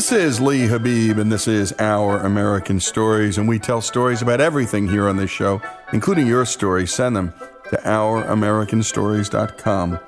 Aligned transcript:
This 0.00 0.12
is 0.12 0.40
Lee 0.40 0.66
Habib, 0.66 1.18
and 1.18 1.30
this 1.30 1.46
is 1.46 1.74
Our 1.78 2.20
American 2.20 2.80
Stories, 2.80 3.36
and 3.36 3.46
we 3.46 3.58
tell 3.58 3.82
stories 3.82 4.22
about 4.22 4.40
everything 4.40 4.88
here 4.88 5.06
on 5.06 5.18
this 5.18 5.30
show, 5.30 5.60
including 5.92 6.26
your 6.26 6.46
story. 6.46 6.86
Send 6.86 7.14
them 7.14 7.34
to 7.68 7.76
ouramericanstories.com. 7.76 10.00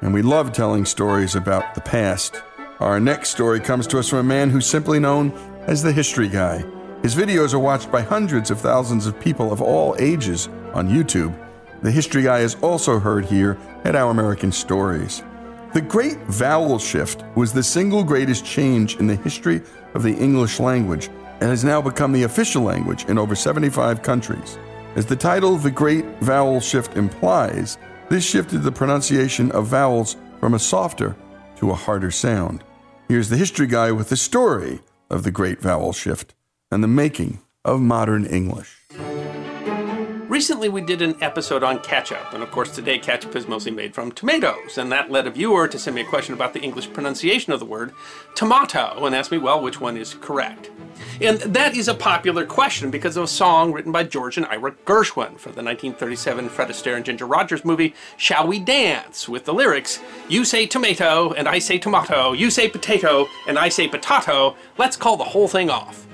And 0.00 0.12
we 0.12 0.22
love 0.22 0.52
telling 0.52 0.84
stories 0.84 1.36
about 1.36 1.76
the 1.76 1.80
past. 1.80 2.42
Our 2.80 2.98
next 2.98 3.30
story 3.30 3.60
comes 3.60 3.86
to 3.86 4.00
us 4.00 4.08
from 4.08 4.18
a 4.18 4.24
man 4.24 4.50
who's 4.50 4.66
simply 4.66 4.98
known 4.98 5.30
as 5.68 5.84
the 5.84 5.92
History 5.92 6.28
Guy. 6.28 6.64
His 7.02 7.14
videos 7.14 7.54
are 7.54 7.60
watched 7.60 7.92
by 7.92 8.02
hundreds 8.02 8.50
of 8.50 8.60
thousands 8.60 9.06
of 9.06 9.20
people 9.20 9.52
of 9.52 9.62
all 9.62 9.94
ages 10.00 10.48
on 10.74 10.88
YouTube. 10.88 11.32
The 11.82 11.92
History 11.92 12.24
Guy 12.24 12.40
is 12.40 12.56
also 12.56 12.98
heard 12.98 13.26
here 13.26 13.56
at 13.84 13.94
Our 13.94 14.10
American 14.10 14.50
Stories. 14.50 15.22
The 15.74 15.82
Great 15.82 16.16
Vowel 16.28 16.78
Shift 16.78 17.24
was 17.34 17.52
the 17.52 17.62
single 17.62 18.02
greatest 18.02 18.42
change 18.42 18.96
in 18.96 19.06
the 19.06 19.16
history 19.16 19.60
of 19.92 20.02
the 20.02 20.14
English 20.14 20.60
language 20.60 21.08
and 21.40 21.50
has 21.50 21.62
now 21.62 21.82
become 21.82 22.10
the 22.10 22.22
official 22.22 22.62
language 22.62 23.04
in 23.04 23.18
over 23.18 23.34
75 23.34 24.02
countries. 24.02 24.58
As 24.96 25.04
the 25.04 25.14
title 25.14 25.56
The 25.58 25.70
Great 25.70 26.06
Vowel 26.20 26.60
Shift 26.60 26.96
implies, 26.96 27.76
this 28.08 28.24
shifted 28.24 28.62
the 28.62 28.72
pronunciation 28.72 29.52
of 29.52 29.66
vowels 29.66 30.16
from 30.40 30.54
a 30.54 30.58
softer 30.58 31.14
to 31.56 31.70
a 31.70 31.74
harder 31.74 32.10
sound. 32.10 32.64
Here's 33.06 33.28
the 33.28 33.36
history 33.36 33.66
guy 33.66 33.92
with 33.92 34.08
the 34.08 34.16
story 34.16 34.80
of 35.10 35.22
the 35.22 35.30
Great 35.30 35.60
Vowel 35.60 35.92
Shift 35.92 36.34
and 36.70 36.82
the 36.82 36.88
making 36.88 37.40
of 37.66 37.82
modern 37.82 38.24
English. 38.24 38.78
Recently, 40.38 40.68
we 40.68 40.82
did 40.82 41.02
an 41.02 41.16
episode 41.20 41.64
on 41.64 41.80
ketchup, 41.80 42.32
and 42.32 42.44
of 42.44 42.52
course, 42.52 42.70
today 42.70 42.96
ketchup 42.96 43.34
is 43.34 43.48
mostly 43.48 43.72
made 43.72 43.92
from 43.92 44.12
tomatoes, 44.12 44.78
and 44.78 44.92
that 44.92 45.10
led 45.10 45.26
a 45.26 45.32
viewer 45.32 45.66
to 45.66 45.80
send 45.80 45.96
me 45.96 46.02
a 46.02 46.06
question 46.06 46.32
about 46.32 46.52
the 46.52 46.60
English 46.60 46.92
pronunciation 46.92 47.52
of 47.52 47.58
the 47.58 47.66
word 47.66 47.92
tomato 48.36 49.04
and 49.04 49.16
ask 49.16 49.32
me, 49.32 49.38
well, 49.38 49.60
which 49.60 49.80
one 49.80 49.96
is 49.96 50.14
correct? 50.14 50.70
And 51.20 51.40
that 51.40 51.76
is 51.76 51.88
a 51.88 51.94
popular 51.94 52.46
question 52.46 52.88
because 52.88 53.16
of 53.16 53.24
a 53.24 53.26
song 53.26 53.72
written 53.72 53.90
by 53.90 54.04
George 54.04 54.36
and 54.36 54.46
Ira 54.46 54.76
Gershwin 54.86 55.40
for 55.40 55.50
the 55.50 55.64
1937 55.64 56.48
Fred 56.50 56.68
Astaire 56.68 56.94
and 56.94 57.04
Ginger 57.04 57.26
Rogers 57.26 57.64
movie 57.64 57.96
Shall 58.16 58.46
We 58.46 58.60
Dance? 58.60 59.28
with 59.28 59.44
the 59.44 59.52
lyrics 59.52 59.98
You 60.28 60.44
say 60.44 60.66
tomato, 60.66 61.32
and 61.32 61.48
I 61.48 61.58
say 61.58 61.78
tomato, 61.78 62.32
you 62.32 62.52
say 62.52 62.68
potato, 62.68 63.26
and 63.48 63.58
I 63.58 63.70
say 63.70 63.88
potato, 63.88 64.54
let's 64.78 64.96
call 64.96 65.16
the 65.16 65.24
whole 65.24 65.48
thing 65.48 65.68
off. 65.68 66.07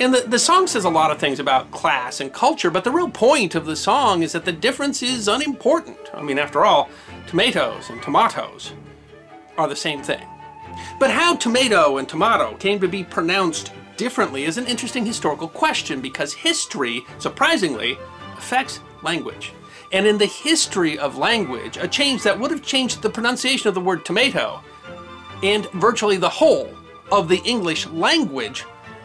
And 0.00 0.14
the, 0.14 0.22
the 0.22 0.38
song 0.38 0.66
says 0.66 0.86
a 0.86 0.90
lot 0.90 1.10
of 1.10 1.18
things 1.18 1.40
about 1.40 1.70
class 1.72 2.20
and 2.20 2.32
culture, 2.32 2.70
but 2.70 2.84
the 2.84 2.90
real 2.90 3.10
point 3.10 3.54
of 3.54 3.66
the 3.66 3.76
song 3.76 4.22
is 4.22 4.32
that 4.32 4.46
the 4.46 4.52
difference 4.52 5.02
is 5.02 5.28
unimportant. 5.28 5.98
I 6.14 6.22
mean, 6.22 6.38
after 6.38 6.64
all, 6.64 6.88
tomatoes 7.26 7.90
and 7.90 8.02
tomatoes 8.02 8.72
are 9.58 9.68
the 9.68 9.76
same 9.76 10.02
thing. 10.02 10.26
But 10.98 11.10
how 11.10 11.36
tomato 11.36 11.98
and 11.98 12.08
tomato 12.08 12.56
came 12.56 12.80
to 12.80 12.88
be 12.88 13.04
pronounced 13.04 13.72
differently 13.98 14.44
is 14.44 14.56
an 14.56 14.66
interesting 14.66 15.04
historical 15.04 15.48
question 15.48 16.00
because 16.00 16.32
history, 16.32 17.02
surprisingly, 17.18 17.98
affects 18.38 18.80
language. 19.02 19.52
And 19.92 20.06
in 20.06 20.16
the 20.16 20.24
history 20.24 20.98
of 20.98 21.18
language, 21.18 21.76
a 21.76 21.86
change 21.86 22.22
that 22.22 22.40
would 22.40 22.50
have 22.50 22.62
changed 22.62 23.02
the 23.02 23.10
pronunciation 23.10 23.68
of 23.68 23.74
the 23.74 23.80
word 23.82 24.06
tomato 24.06 24.62
and 25.42 25.70
virtually 25.72 26.16
the 26.16 26.28
whole 26.30 26.70
of 27.12 27.28
the 27.28 27.42
English 27.44 27.86
language 27.88 28.64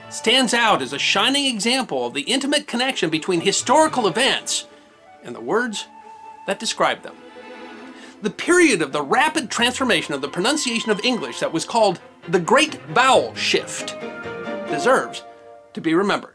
stands 0.10 0.54
out 0.54 0.82
as 0.82 0.94
a 0.94 1.00
shining 1.00 1.46
example 1.46 2.06
of 2.06 2.14
the 2.14 2.22
intimate 2.22 2.68
connection 2.68 3.10
between 3.10 3.42
historical 3.42 4.08
events 4.08 4.68
and 5.24 5.36
the 5.36 5.42
words 5.42 5.88
that 6.48 6.60
describe 6.60 7.02
them. 7.02 7.16
The 8.22 8.30
period 8.30 8.82
of 8.82 8.92
the 8.92 9.04
rapid 9.04 9.50
transformation 9.50 10.14
of 10.14 10.22
the 10.22 10.30
pronunciation 10.30 10.92
of 10.92 11.04
English 11.04 11.40
that 11.40 11.54
was 11.54 11.66
called 11.66 12.00
the 12.28 12.40
Great 12.40 12.76
Vowel 12.90 13.36
Shift 13.36 13.96
deserves 14.68 15.24
to 15.74 15.82
be 15.82 15.94
remembered. 15.94 16.35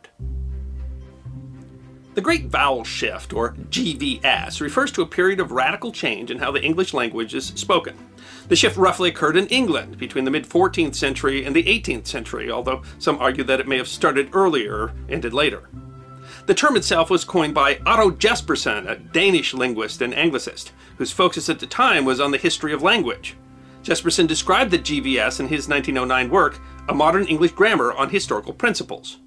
The 2.13 2.21
Great 2.21 2.47
Vowel 2.47 2.83
Shift, 2.83 3.33
or 3.33 3.55
GVS, 3.71 4.61
refers 4.61 4.91
to 4.93 5.03
a 5.03 5.07
period 5.07 5.39
of 5.39 5.53
radical 5.53 5.93
change 5.93 6.33
in 6.33 6.39
how 6.39 6.51
the 6.51 6.63
English 6.63 6.93
language 6.93 7.37
is 7.37 7.47
spoken. 7.55 7.97
The 8.49 8.57
shift 8.57 8.77
roughly 8.77 9.11
occurred 9.11 9.37
in 9.37 9.47
England 9.47 9.97
between 9.97 10.25
the 10.25 10.31
mid 10.33 10.45
14th 10.45 10.97
century 10.97 11.45
and 11.45 11.55
the 11.55 11.63
18th 11.63 12.09
century, 12.09 12.51
although 12.51 12.83
some 12.99 13.17
argue 13.19 13.45
that 13.45 13.61
it 13.61 13.69
may 13.69 13.77
have 13.77 13.87
started 13.87 14.31
earlier 14.33 14.93
ended 15.09 15.33
later. 15.33 15.69
The 16.47 16.55
term 16.55 16.75
itself 16.75 17.11
was 17.11 17.25
coined 17.25 17.55
by 17.55 17.79
Otto 17.87 18.11
Jespersen, 18.11 18.91
a 18.91 18.97
Danish 18.97 19.55
linguist 19.55 20.03
and 20.03 20.13
Anglicist, 20.13 20.73
whose 20.99 21.13
focus 21.13 21.49
at 21.49 21.61
the 21.61 21.67
time 21.67 22.05
was 22.05 22.19
on 22.19 22.33
the 22.33 22.39
history 22.39 22.73
of 22.73 22.83
language. 22.83 23.37
Jespersen 23.85 24.27
described 24.27 24.73
the 24.73 24.79
GVS 24.79 25.39
in 25.39 25.47
his 25.47 25.69
1909 25.69 26.29
work, 26.29 26.59
A 26.89 26.95
Modern 26.95 27.27
English 27.27 27.53
Grammar 27.53 27.93
on 27.93 28.11
Historical 28.11 28.53
Principles. 28.53 29.19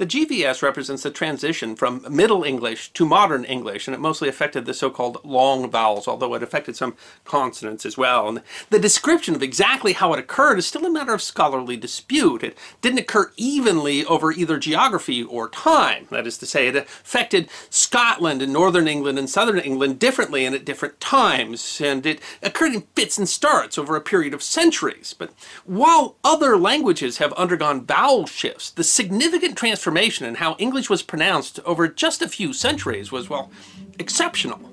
The 0.00 0.06
GVS 0.06 0.62
represents 0.62 1.02
the 1.02 1.10
transition 1.10 1.76
from 1.76 2.06
Middle 2.08 2.42
English 2.42 2.90
to 2.94 3.04
Modern 3.04 3.44
English, 3.44 3.86
and 3.86 3.94
it 3.94 4.00
mostly 4.00 4.30
affected 4.30 4.64
the 4.64 4.72
so 4.72 4.88
called 4.88 5.22
long 5.26 5.70
vowels, 5.70 6.08
although 6.08 6.32
it 6.32 6.42
affected 6.42 6.74
some 6.74 6.96
consonants 7.26 7.84
as 7.84 7.98
well. 7.98 8.26
And 8.26 8.40
the 8.70 8.78
description 8.78 9.34
of 9.34 9.42
exactly 9.42 9.92
how 9.92 10.14
it 10.14 10.18
occurred 10.18 10.58
is 10.58 10.64
still 10.64 10.86
a 10.86 10.90
matter 10.90 11.12
of 11.12 11.20
scholarly 11.20 11.76
dispute. 11.76 12.42
It 12.42 12.56
didn't 12.80 13.00
occur 13.00 13.30
evenly 13.36 14.02
over 14.06 14.32
either 14.32 14.56
geography 14.56 15.22
or 15.22 15.50
time. 15.50 16.06
That 16.10 16.26
is 16.26 16.38
to 16.38 16.46
say, 16.46 16.68
it 16.68 16.76
affected 16.76 17.50
Scotland 17.68 18.40
and 18.40 18.54
Northern 18.54 18.88
England 18.88 19.18
and 19.18 19.28
Southern 19.28 19.58
England 19.58 19.98
differently 19.98 20.46
and 20.46 20.54
at 20.54 20.64
different 20.64 20.98
times, 21.00 21.78
and 21.78 22.06
it 22.06 22.22
occurred 22.42 22.72
in 22.72 22.86
fits 22.96 23.18
and 23.18 23.28
starts 23.28 23.76
over 23.76 23.96
a 23.96 24.00
period 24.00 24.32
of 24.32 24.42
centuries. 24.42 25.14
But 25.18 25.34
while 25.66 26.16
other 26.24 26.56
languages 26.56 27.18
have 27.18 27.34
undergone 27.34 27.84
vowel 27.84 28.24
shifts, 28.24 28.70
the 28.70 28.82
significant 28.82 29.58
transformation 29.58 29.89
transformation 29.90 30.26
in 30.26 30.36
how 30.36 30.54
English 30.58 30.88
was 30.88 31.02
pronounced 31.02 31.58
over 31.64 31.88
just 31.88 32.22
a 32.22 32.28
few 32.28 32.52
centuries 32.52 33.10
was, 33.10 33.28
well, 33.28 33.50
exceptional. 33.98 34.70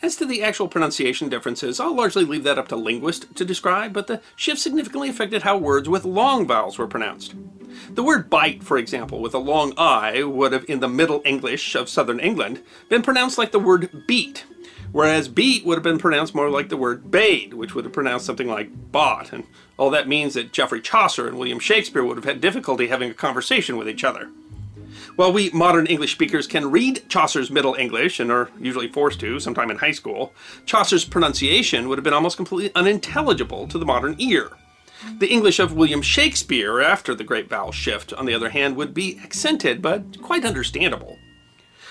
As 0.00 0.16
to 0.16 0.24
the 0.24 0.42
actual 0.42 0.66
pronunciation 0.66 1.28
differences, 1.28 1.78
I'll 1.78 1.94
largely 1.94 2.24
leave 2.24 2.44
that 2.44 2.58
up 2.58 2.68
to 2.68 2.76
linguists 2.76 3.26
to 3.34 3.44
describe, 3.44 3.92
but 3.92 4.06
the 4.06 4.22
shift 4.34 4.60
significantly 4.60 5.10
affected 5.10 5.42
how 5.42 5.58
words 5.58 5.90
with 5.90 6.06
long 6.06 6.46
vowels 6.46 6.78
were 6.78 6.86
pronounced. 6.86 7.34
The 7.90 8.02
word 8.02 8.30
bite, 8.30 8.64
for 8.64 8.78
example, 8.78 9.20
with 9.20 9.34
a 9.34 9.38
long 9.38 9.74
I, 9.76 10.22
would 10.22 10.52
have, 10.52 10.64
in 10.68 10.80
the 10.80 10.88
Middle 10.88 11.20
English 11.26 11.74
of 11.74 11.90
southern 11.90 12.20
England, 12.20 12.62
been 12.88 13.02
pronounced 13.02 13.36
like 13.36 13.52
the 13.52 13.58
word 13.58 14.04
beat, 14.06 14.46
whereas 14.92 15.28
beat 15.28 15.64
would 15.64 15.76
have 15.76 15.82
been 15.82 15.98
pronounced 15.98 16.34
more 16.34 16.50
like 16.50 16.68
the 16.68 16.76
word 16.76 17.10
bade, 17.10 17.54
which 17.54 17.74
would 17.74 17.84
have 17.84 17.92
pronounced 17.92 18.26
something 18.26 18.48
like 18.48 18.92
bought, 18.92 19.32
and 19.32 19.44
all 19.76 19.90
that 19.90 20.08
means 20.08 20.34
that 20.34 20.52
Geoffrey 20.52 20.80
Chaucer 20.80 21.26
and 21.28 21.38
William 21.38 21.58
Shakespeare 21.58 22.04
would 22.04 22.16
have 22.16 22.24
had 22.24 22.40
difficulty 22.40 22.88
having 22.88 23.10
a 23.10 23.14
conversation 23.14 23.76
with 23.76 23.88
each 23.88 24.04
other. 24.04 24.30
While 25.16 25.32
we 25.32 25.50
modern 25.50 25.86
English 25.86 26.12
speakers 26.12 26.46
can 26.46 26.70
read 26.70 27.08
Chaucer's 27.08 27.50
Middle 27.50 27.74
English 27.74 28.20
and 28.20 28.30
are 28.30 28.50
usually 28.60 28.88
forced 28.88 29.20
to 29.20 29.40
sometime 29.40 29.70
in 29.70 29.78
high 29.78 29.92
school, 29.92 30.34
Chaucer's 30.66 31.04
pronunciation 31.04 31.88
would 31.88 31.98
have 31.98 32.04
been 32.04 32.12
almost 32.12 32.36
completely 32.36 32.74
unintelligible 32.74 33.66
to 33.68 33.78
the 33.78 33.86
modern 33.86 34.16
ear. 34.18 34.50
The 35.18 35.28
English 35.28 35.58
of 35.58 35.72
William 35.72 36.02
Shakespeare 36.02 36.80
after 36.80 37.14
the 37.14 37.24
Great 37.24 37.48
Vowel 37.48 37.72
Shift, 37.72 38.12
on 38.14 38.26
the 38.26 38.34
other 38.34 38.50
hand, 38.50 38.76
would 38.76 38.92
be 38.92 39.18
accented 39.22 39.80
but 39.80 40.20
quite 40.20 40.44
understandable. 40.44 41.18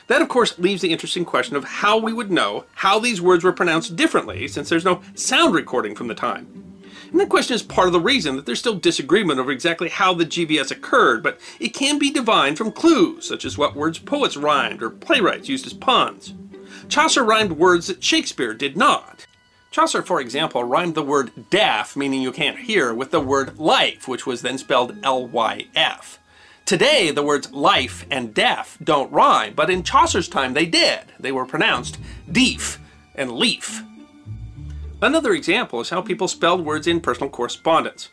That, 0.07 0.21
of 0.21 0.29
course, 0.29 0.59
leaves 0.59 0.81
the 0.81 0.91
interesting 0.91 1.25
question 1.25 1.55
of 1.55 1.63
how 1.63 1.97
we 1.97 2.13
would 2.13 2.31
know 2.31 2.65
how 2.75 2.99
these 2.99 3.21
words 3.21 3.43
were 3.43 3.53
pronounced 3.53 3.95
differently, 3.95 4.47
since 4.47 4.69
there's 4.69 4.85
no 4.85 5.01
sound 5.15 5.55
recording 5.55 5.95
from 5.95 6.07
the 6.07 6.15
time. 6.15 6.65
And 7.11 7.19
that 7.19 7.29
question 7.29 7.55
is 7.55 7.63
part 7.63 7.87
of 7.87 7.93
the 7.93 7.99
reason 7.99 8.35
that 8.35 8.45
there's 8.45 8.59
still 8.59 8.75
disagreement 8.75 9.39
over 9.39 9.51
exactly 9.51 9.89
how 9.89 10.13
the 10.13 10.25
GVS 10.25 10.71
occurred, 10.71 11.23
but 11.23 11.39
it 11.59 11.69
can 11.69 11.97
be 11.97 12.11
divined 12.11 12.57
from 12.57 12.71
clues, 12.71 13.27
such 13.27 13.45
as 13.45 13.57
what 13.57 13.75
words 13.75 13.99
poets 13.99 14.37
rhymed 14.37 14.83
or 14.83 14.89
playwrights 14.89 15.49
used 15.49 15.65
as 15.65 15.73
puns. 15.73 16.33
Chaucer 16.87 17.23
rhymed 17.23 17.53
words 17.53 17.87
that 17.87 18.03
Shakespeare 18.03 18.53
did 18.53 18.77
not. 18.77 19.25
Chaucer, 19.71 20.01
for 20.01 20.21
example, 20.21 20.63
rhymed 20.63 20.95
the 20.95 21.03
word 21.03 21.31
deaf, 21.49 21.95
meaning 21.95 22.21
you 22.21 22.31
can't 22.31 22.59
hear, 22.59 22.93
with 22.93 23.11
the 23.11 23.19
word 23.19 23.57
life, 23.57 24.07
which 24.07 24.25
was 24.25 24.41
then 24.41 24.57
spelled 24.57 24.95
L 25.03 25.27
Y 25.27 25.67
F. 25.75 26.19
Today, 26.65 27.11
the 27.11 27.21
words 27.21 27.51
life 27.51 28.07
and 28.09 28.33
deaf 28.33 28.75
don't 28.83 29.11
rhyme, 29.11 29.53
but 29.55 29.69
in 29.69 29.83
Chaucer's 29.83 30.27
time 30.27 30.55
they 30.55 30.65
did. 30.65 31.01
They 31.19 31.31
were 31.31 31.45
pronounced 31.45 31.99
deef 32.31 32.79
and 33.13 33.33
leaf. 33.33 33.83
Another 34.99 35.33
example 35.33 35.79
is 35.79 35.91
how 35.91 36.01
people 36.01 36.27
spelled 36.27 36.65
words 36.65 36.87
in 36.87 37.01
personal 37.01 37.29
correspondence. 37.29 38.09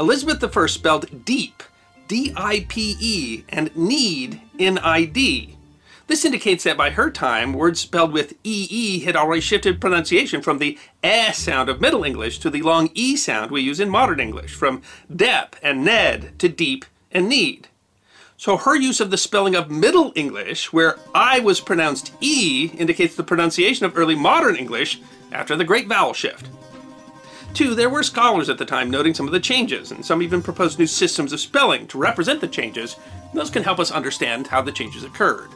Elizabeth 0.00 0.56
I 0.56 0.66
spelled 0.66 1.24
deep, 1.24 1.62
D 2.08 2.32
I 2.36 2.66
P 2.68 2.96
E, 2.98 3.44
and 3.48 3.74
need, 3.76 4.40
N 4.58 4.78
I 4.78 5.04
D. 5.04 5.56
This 6.08 6.24
indicates 6.24 6.64
that 6.64 6.76
by 6.76 6.90
her 6.90 7.08
time, 7.08 7.52
words 7.52 7.78
spelled 7.78 8.12
with 8.12 8.34
EE 8.42 8.98
had 9.00 9.14
already 9.14 9.40
shifted 9.40 9.80
pronunciation 9.80 10.42
from 10.42 10.58
the 10.58 10.76
S 11.04 11.38
sound 11.38 11.68
of 11.68 11.80
Middle 11.80 12.02
English 12.02 12.40
to 12.40 12.50
the 12.50 12.62
long 12.62 12.90
E 12.94 13.16
sound 13.16 13.52
we 13.52 13.60
use 13.60 13.78
in 13.78 13.88
modern 13.88 14.18
English, 14.18 14.54
from 14.54 14.82
dep 15.14 15.54
and 15.62 15.84
ned 15.84 16.36
to 16.40 16.48
deep 16.48 16.84
and 17.12 17.28
need. 17.28 17.68
So 18.42 18.56
her 18.56 18.74
use 18.74 18.98
of 18.98 19.12
the 19.12 19.16
spelling 19.16 19.54
of 19.54 19.70
Middle 19.70 20.10
English, 20.16 20.72
where 20.72 20.98
I 21.14 21.38
was 21.38 21.60
pronounced 21.60 22.12
E, 22.20 22.72
indicates 22.76 23.14
the 23.14 23.22
pronunciation 23.22 23.86
of 23.86 23.96
early 23.96 24.16
modern 24.16 24.56
English 24.56 25.00
after 25.30 25.54
the 25.54 25.62
Great 25.62 25.86
Vowel 25.86 26.12
Shift. 26.12 26.48
Two, 27.54 27.76
there 27.76 27.88
were 27.88 28.02
scholars 28.02 28.48
at 28.48 28.58
the 28.58 28.64
time 28.64 28.90
noting 28.90 29.14
some 29.14 29.26
of 29.26 29.32
the 29.32 29.38
changes, 29.38 29.92
and 29.92 30.04
some 30.04 30.22
even 30.22 30.42
proposed 30.42 30.76
new 30.76 30.88
systems 30.88 31.32
of 31.32 31.38
spelling 31.38 31.86
to 31.86 31.98
represent 31.98 32.40
the 32.40 32.48
changes. 32.48 32.96
Those 33.32 33.48
can 33.48 33.62
help 33.62 33.78
us 33.78 33.92
understand 33.92 34.48
how 34.48 34.60
the 34.60 34.72
changes 34.72 35.04
occurred. 35.04 35.50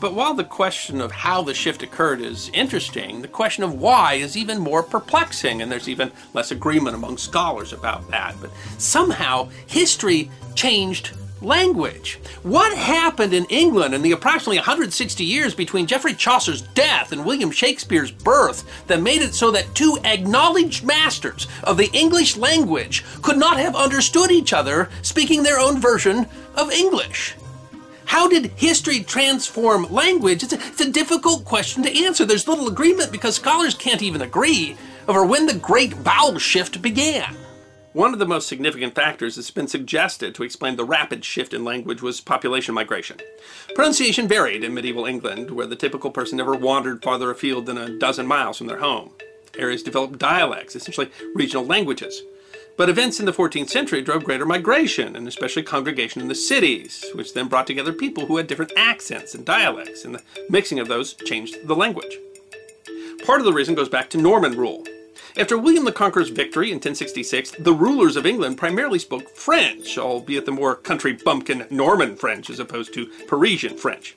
But 0.00 0.14
while 0.14 0.34
the 0.34 0.44
question 0.44 1.00
of 1.00 1.10
how 1.10 1.42
the 1.42 1.52
shift 1.52 1.82
occurred 1.82 2.20
is 2.20 2.48
interesting, 2.54 3.22
the 3.22 3.26
question 3.26 3.64
of 3.64 3.74
why 3.74 4.14
is 4.14 4.36
even 4.36 4.60
more 4.60 4.84
perplexing, 4.84 5.62
and 5.62 5.72
there's 5.72 5.88
even 5.88 6.12
less 6.32 6.52
agreement 6.52 6.94
among 6.94 7.18
scholars 7.18 7.72
about 7.72 8.08
that. 8.12 8.36
But 8.40 8.52
somehow, 8.78 9.48
history 9.66 10.30
changed 10.54 11.10
language. 11.42 12.18
What 12.42 12.76
happened 12.76 13.32
in 13.32 13.44
England 13.46 13.94
in 13.94 14.02
the 14.02 14.12
approximately 14.12 14.58
160 14.58 15.24
years 15.24 15.54
between 15.54 15.86
Geoffrey 15.86 16.14
Chaucer's 16.14 16.62
death 16.62 17.12
and 17.12 17.24
William 17.24 17.50
Shakespeare's 17.50 18.10
birth 18.10 18.64
that 18.86 19.02
made 19.02 19.22
it 19.22 19.34
so 19.34 19.50
that 19.50 19.74
two 19.74 19.98
acknowledged 20.04 20.84
masters 20.84 21.46
of 21.64 21.76
the 21.76 21.90
English 21.92 22.36
language 22.36 23.04
could 23.22 23.36
not 23.36 23.58
have 23.58 23.76
understood 23.76 24.30
each 24.30 24.52
other 24.52 24.88
speaking 25.02 25.42
their 25.42 25.58
own 25.60 25.80
version 25.80 26.26
of 26.56 26.70
English? 26.70 27.34
How 28.04 28.26
did 28.26 28.46
history 28.56 29.00
transform 29.00 29.92
language? 29.92 30.42
It's 30.42 30.54
a, 30.54 30.56
it's 30.56 30.80
a 30.80 30.90
difficult 30.90 31.44
question 31.44 31.82
to 31.82 32.04
answer. 32.04 32.24
There's 32.24 32.48
little 32.48 32.68
agreement 32.68 33.12
because 33.12 33.36
scholars 33.36 33.74
can't 33.74 34.02
even 34.02 34.22
agree 34.22 34.78
over 35.06 35.26
when 35.26 35.44
the 35.44 35.54
great 35.54 35.92
vowel 35.92 36.38
shift 36.38 36.80
began. 36.80 37.36
One 37.94 38.12
of 38.12 38.18
the 38.18 38.26
most 38.26 38.48
significant 38.48 38.94
factors 38.94 39.36
that's 39.36 39.50
been 39.50 39.66
suggested 39.66 40.34
to 40.34 40.42
explain 40.42 40.76
the 40.76 40.84
rapid 40.84 41.24
shift 41.24 41.54
in 41.54 41.64
language 41.64 42.02
was 42.02 42.20
population 42.20 42.74
migration. 42.74 43.16
Pronunciation 43.74 44.28
varied 44.28 44.62
in 44.62 44.74
medieval 44.74 45.06
England, 45.06 45.50
where 45.50 45.66
the 45.66 45.74
typical 45.74 46.10
person 46.10 46.36
never 46.36 46.54
wandered 46.54 47.02
farther 47.02 47.30
afield 47.30 47.64
than 47.64 47.78
a 47.78 47.98
dozen 47.98 48.26
miles 48.26 48.58
from 48.58 48.66
their 48.66 48.80
home. 48.80 49.12
Areas 49.56 49.82
developed 49.82 50.18
dialects, 50.18 50.76
essentially 50.76 51.10
regional 51.34 51.64
languages. 51.64 52.22
But 52.76 52.90
events 52.90 53.20
in 53.20 53.26
the 53.26 53.32
14th 53.32 53.70
century 53.70 54.02
drove 54.02 54.22
greater 54.22 54.46
migration, 54.46 55.16
and 55.16 55.26
especially 55.26 55.62
congregation 55.62 56.20
in 56.20 56.28
the 56.28 56.34
cities, 56.34 57.04
which 57.14 57.32
then 57.32 57.48
brought 57.48 57.66
together 57.66 57.92
people 57.94 58.26
who 58.26 58.36
had 58.36 58.46
different 58.46 58.72
accents 58.76 59.34
and 59.34 59.46
dialects, 59.46 60.04
and 60.04 60.14
the 60.14 60.22
mixing 60.50 60.78
of 60.78 60.88
those 60.88 61.14
changed 61.14 61.66
the 61.66 61.74
language. 61.74 62.18
Part 63.24 63.40
of 63.40 63.46
the 63.46 63.52
reason 63.52 63.74
goes 63.74 63.88
back 63.88 64.10
to 64.10 64.18
Norman 64.18 64.56
rule. 64.56 64.84
After 65.38 65.56
William 65.56 65.84
the 65.84 65.92
Conqueror's 65.92 66.30
victory 66.30 66.70
in 66.70 66.78
1066, 66.78 67.52
the 67.60 67.72
rulers 67.72 68.16
of 68.16 68.26
England 68.26 68.58
primarily 68.58 68.98
spoke 68.98 69.30
French, 69.36 69.96
albeit 69.96 70.46
the 70.46 70.50
more 70.50 70.74
country 70.74 71.12
bumpkin 71.12 71.64
Norman 71.70 72.16
French 72.16 72.50
as 72.50 72.58
opposed 72.58 72.92
to 72.94 73.06
Parisian 73.28 73.76
French. 73.76 74.16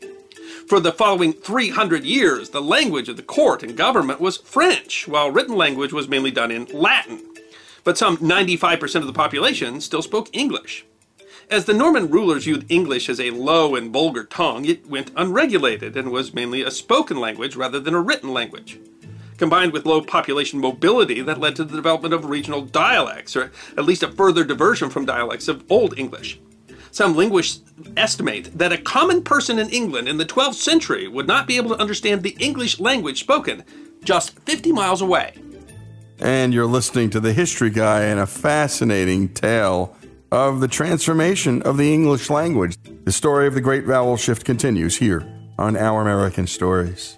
For 0.68 0.80
the 0.80 0.92
following 0.92 1.34
300 1.34 2.04
years, 2.04 2.50
the 2.50 2.62
language 2.62 3.08
of 3.08 3.18
the 3.18 3.22
court 3.22 3.62
and 3.62 3.78
government 3.78 4.20
was 4.20 4.38
French, 4.38 5.08
while 5.08 5.30
written 5.30 5.56
language 5.56 5.94
was 5.94 6.08
mainly 6.08 6.32
done 6.32 6.50
in 6.50 6.66
Latin. 6.74 7.22
But 7.84 8.00
some 8.00 8.18
95% 8.18 8.96
of 8.96 9.06
the 9.06 9.14
population 9.14 9.80
still 9.80 10.02
spoke 10.02 10.28
English. 10.34 10.86
As 11.52 11.66
the 11.66 11.76
Norman 11.76 12.10
rulers 12.10 12.46
viewed 12.46 12.66
English 12.68 13.10
as 13.10 13.20
a 13.20 13.30
low 13.30 13.76
and 13.76 13.94
vulgar 13.94 14.24
tongue, 14.24 14.66
it 14.66 14.88
went 14.88 15.12
unregulated 15.16 15.96
and 15.96 16.10
was 16.10 16.34
mainly 16.34 16.64
a 16.64 16.72
spoken 16.72 17.20
language 17.20 17.56
rather 17.56 17.80
than 17.80 17.94
a 17.94 18.02
written 18.02 18.34
language 18.34 18.80
combined 19.42 19.74
with 19.74 19.88
low 19.88 20.00
population 20.02 20.60
mobility 20.60 21.20
that 21.20 21.40
led 21.40 21.56
to 21.56 21.64
the 21.64 21.76
development 21.76 22.14
of 22.14 22.26
regional 22.26 22.62
dialects, 22.62 23.36
or 23.36 23.52
at 23.76 23.86
least 23.86 24.04
a 24.04 24.12
further 24.12 24.44
diversion 24.44 24.88
from 24.88 25.04
dialects 25.04 25.48
of 25.48 25.64
Old 25.68 25.98
English. 25.98 26.40
Some 26.92 27.16
linguists 27.16 27.64
estimate 27.98 28.56
that 28.56 28.72
a 28.72 28.78
common 28.78 29.24
person 29.24 29.58
in 29.58 29.68
England 29.70 30.08
in 30.08 30.18
the 30.18 30.28
12th 30.28 30.54
century 30.54 31.08
would 31.08 31.26
not 31.26 31.48
be 31.48 31.58
able 31.58 31.70
to 31.70 31.82
understand 31.82 32.22
the 32.22 32.38
English 32.40 32.80
language 32.80 33.20
spoken 33.20 33.64
just 34.04 34.38
50 34.42 34.72
miles 34.74 35.02
away. 35.02 35.34
And 36.20 36.54
you're 36.54 36.68
listening 36.68 37.10
to 37.10 37.20
The 37.20 37.34
History 37.34 37.72
Guy 37.72 38.04
and 38.04 38.20
a 38.20 38.28
fascinating 38.28 39.30
tale 39.30 39.98
of 40.32 40.60
the 40.60 40.68
transformation 40.68 41.64
of 41.64 41.78
the 41.78 41.92
English 41.92 42.30
language. 42.30 42.78
The 43.06 43.12
story 43.12 43.48
of 43.48 43.56
the 43.56 43.62
Great 43.62 43.86
Vowel 43.86 44.18
Shift 44.18 44.46
continues 44.46 44.98
here 44.98 45.26
on 45.58 45.76
Our 45.76 46.02
American 46.04 46.46
Stories. 46.46 47.18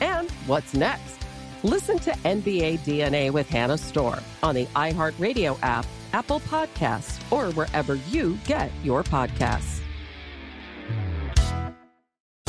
And 0.00 0.30
what's 0.46 0.74
next? 0.74 1.18
Listen 1.62 1.98
to 2.00 2.10
NBA 2.10 2.80
DNA 2.80 3.30
with 3.30 3.48
Hannah 3.48 3.78
Storm 3.78 4.20
on 4.42 4.54
the 4.54 4.66
iHeartRadio 4.76 5.58
app, 5.62 5.86
Apple 6.12 6.40
Podcasts, 6.40 7.20
or 7.32 7.50
wherever 7.52 7.94
you 8.10 8.38
get 8.46 8.70
your 8.82 9.02
podcasts. 9.02 9.80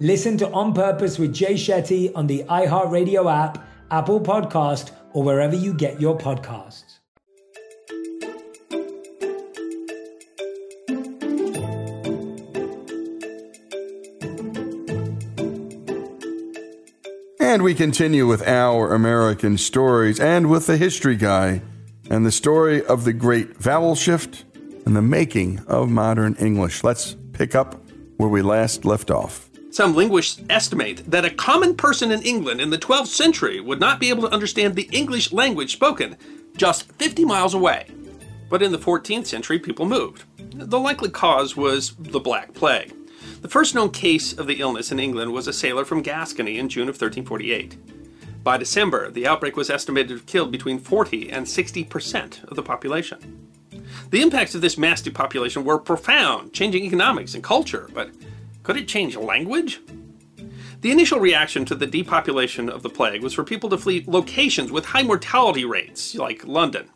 Listen 0.00 0.36
to 0.36 0.50
On 0.50 0.74
Purpose 0.74 1.18
with 1.18 1.32
Jay 1.32 1.54
Shetty 1.54 2.12
on 2.14 2.26
the 2.26 2.44
iHeartRadio 2.50 3.32
app, 3.32 3.66
Apple 3.90 4.20
Podcast, 4.20 4.90
or 5.14 5.22
wherever 5.22 5.56
you 5.56 5.72
get 5.72 5.98
your 5.98 6.18
podcasts. 6.18 6.98
And 17.40 17.62
we 17.62 17.74
continue 17.74 18.26
with 18.26 18.46
our 18.46 18.92
American 18.92 19.56
stories 19.56 20.20
and 20.20 20.50
with 20.50 20.66
the 20.66 20.76
history 20.76 21.16
guy 21.16 21.62
and 22.10 22.26
the 22.26 22.32
story 22.32 22.84
of 22.84 23.04
the 23.04 23.14
great 23.14 23.56
vowel 23.56 23.94
shift 23.94 24.44
and 24.84 24.94
the 24.94 25.00
making 25.00 25.60
of 25.60 25.88
modern 25.88 26.34
English. 26.34 26.84
Let's 26.84 27.16
pick 27.32 27.54
up 27.54 27.80
where 28.18 28.28
we 28.28 28.42
last 28.42 28.84
left 28.84 29.10
off. 29.10 29.48
Some 29.70 29.94
linguists 29.94 30.40
estimate 30.48 31.10
that 31.10 31.24
a 31.24 31.30
common 31.30 31.74
person 31.74 32.10
in 32.10 32.22
England 32.22 32.60
in 32.60 32.70
the 32.70 32.78
12th 32.78 33.08
century 33.08 33.60
would 33.60 33.80
not 33.80 34.00
be 34.00 34.08
able 34.08 34.22
to 34.22 34.32
understand 34.32 34.74
the 34.74 34.88
English 34.92 35.32
language 35.32 35.72
spoken 35.72 36.16
just 36.56 36.90
50 36.92 37.24
miles 37.24 37.52
away. 37.52 37.90
But 38.48 38.62
in 38.62 38.72
the 38.72 38.78
14th 38.78 39.26
century, 39.26 39.58
people 39.58 39.84
moved. 39.84 40.24
The 40.54 40.78
likely 40.78 41.10
cause 41.10 41.56
was 41.56 41.94
the 41.98 42.20
Black 42.20 42.54
Plague. 42.54 42.94
The 43.42 43.48
first 43.48 43.74
known 43.74 43.90
case 43.90 44.32
of 44.32 44.46
the 44.46 44.60
illness 44.60 44.90
in 44.90 44.98
England 44.98 45.32
was 45.32 45.46
a 45.46 45.52
sailor 45.52 45.84
from 45.84 46.02
Gascony 46.02 46.58
in 46.58 46.68
June 46.68 46.88
of 46.88 46.94
1348. 46.94 47.76
By 48.42 48.56
December, 48.56 49.10
the 49.10 49.26
outbreak 49.26 49.56
was 49.56 49.68
estimated 49.68 50.08
to 50.08 50.14
have 50.14 50.26
killed 50.26 50.52
between 50.52 50.78
40 50.78 51.30
and 51.30 51.48
60 51.48 51.84
percent 51.84 52.42
of 52.44 52.56
the 52.56 52.62
population. 52.62 53.50
The 54.10 54.22
impacts 54.22 54.54
of 54.54 54.60
this 54.60 54.78
mass 54.78 55.02
depopulation 55.02 55.64
were 55.64 55.78
profound, 55.78 56.52
changing 56.52 56.84
economics 56.84 57.34
and 57.34 57.42
culture, 57.42 57.90
but 57.92 58.10
could 58.66 58.76
it 58.76 58.88
change 58.88 59.14
language? 59.14 59.80
The 60.80 60.90
initial 60.90 61.20
reaction 61.20 61.64
to 61.66 61.76
the 61.76 61.86
depopulation 61.86 62.68
of 62.68 62.82
the 62.82 62.90
plague 62.90 63.22
was 63.22 63.32
for 63.32 63.44
people 63.44 63.70
to 63.70 63.78
flee 63.78 64.02
locations 64.08 64.72
with 64.72 64.86
high 64.86 65.04
mortality 65.04 65.64
rates, 65.64 66.16
like 66.16 66.44
London. 66.44 66.90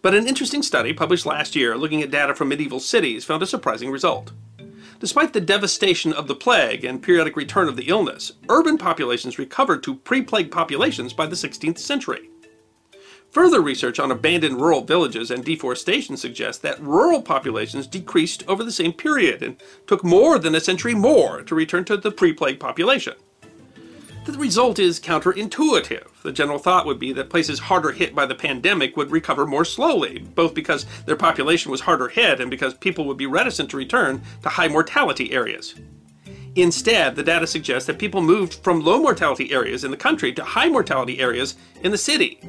But 0.00 0.14
an 0.14 0.26
interesting 0.26 0.62
study 0.62 0.94
published 0.94 1.26
last 1.26 1.54
year 1.54 1.76
looking 1.76 2.00
at 2.00 2.10
data 2.10 2.34
from 2.34 2.48
medieval 2.48 2.80
cities 2.80 3.26
found 3.26 3.42
a 3.42 3.46
surprising 3.46 3.90
result. 3.90 4.32
Despite 4.98 5.34
the 5.34 5.42
devastation 5.42 6.14
of 6.14 6.26
the 6.26 6.34
plague 6.34 6.86
and 6.86 7.02
periodic 7.02 7.36
return 7.36 7.68
of 7.68 7.76
the 7.76 7.88
illness, 7.88 8.32
urban 8.48 8.78
populations 8.78 9.38
recovered 9.38 9.82
to 9.82 9.96
pre 9.96 10.22
plague 10.22 10.50
populations 10.50 11.12
by 11.12 11.26
the 11.26 11.36
16th 11.36 11.76
century. 11.76 12.30
Further 13.30 13.60
research 13.60 14.00
on 14.00 14.10
abandoned 14.10 14.60
rural 14.60 14.80
villages 14.80 15.30
and 15.30 15.44
deforestation 15.44 16.16
suggests 16.16 16.60
that 16.62 16.80
rural 16.80 17.22
populations 17.22 17.86
decreased 17.86 18.42
over 18.48 18.64
the 18.64 18.72
same 18.72 18.92
period 18.92 19.40
and 19.42 19.56
took 19.86 20.02
more 20.02 20.36
than 20.38 20.56
a 20.56 20.60
century 20.60 20.94
more 20.94 21.42
to 21.42 21.54
return 21.54 21.84
to 21.84 21.96
the 21.96 22.10
pre 22.10 22.32
plague 22.32 22.58
population. 22.58 23.14
The 24.26 24.36
result 24.36 24.78
is 24.78 25.00
counterintuitive. 25.00 26.06
The 26.22 26.32
general 26.32 26.58
thought 26.58 26.86
would 26.86 26.98
be 26.98 27.12
that 27.12 27.30
places 27.30 27.58
harder 27.58 27.92
hit 27.92 28.14
by 28.14 28.26
the 28.26 28.34
pandemic 28.34 28.96
would 28.96 29.10
recover 29.10 29.46
more 29.46 29.64
slowly, 29.64 30.18
both 30.18 30.52
because 30.52 30.84
their 31.06 31.16
population 31.16 31.70
was 31.70 31.80
harder 31.80 32.08
hit 32.08 32.40
and 32.40 32.50
because 32.50 32.74
people 32.74 33.06
would 33.06 33.16
be 33.16 33.26
reticent 33.26 33.70
to 33.70 33.76
return 33.76 34.22
to 34.42 34.48
high 34.48 34.68
mortality 34.68 35.32
areas. 35.32 35.76
Instead, 36.56 37.14
the 37.14 37.22
data 37.22 37.46
suggests 37.46 37.86
that 37.86 37.98
people 37.98 38.20
moved 38.20 38.54
from 38.54 38.80
low 38.80 39.00
mortality 39.00 39.52
areas 39.52 39.84
in 39.84 39.90
the 39.92 39.96
country 39.96 40.32
to 40.32 40.44
high 40.44 40.68
mortality 40.68 41.20
areas 41.20 41.54
in 41.82 41.92
the 41.92 41.98
city. 41.98 42.40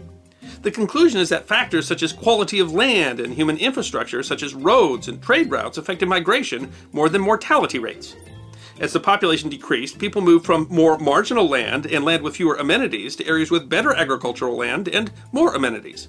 The 0.61 0.71
conclusion 0.71 1.19
is 1.19 1.29
that 1.29 1.47
factors 1.47 1.87
such 1.87 2.03
as 2.03 2.13
quality 2.13 2.59
of 2.59 2.73
land 2.73 3.19
and 3.19 3.33
human 3.33 3.57
infrastructure, 3.57 4.23
such 4.23 4.43
as 4.43 4.53
roads 4.53 5.07
and 5.07 5.21
trade 5.21 5.49
routes, 5.49 5.77
affected 5.77 6.07
migration 6.07 6.71
more 6.91 7.09
than 7.09 7.21
mortality 7.21 7.79
rates. 7.79 8.15
As 8.79 8.93
the 8.93 8.99
population 8.99 9.49
decreased, 9.49 9.99
people 9.99 10.21
moved 10.21 10.45
from 10.45 10.67
more 10.69 10.97
marginal 10.97 11.47
land 11.47 11.85
and 11.85 12.03
land 12.03 12.23
with 12.23 12.35
fewer 12.35 12.55
amenities 12.55 13.15
to 13.17 13.27
areas 13.27 13.51
with 13.51 13.69
better 13.69 13.93
agricultural 13.93 14.57
land 14.57 14.87
and 14.87 15.11
more 15.31 15.53
amenities. 15.53 16.07